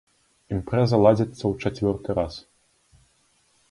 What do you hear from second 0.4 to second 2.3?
Імпрэза ладзіцца ў чацвёрты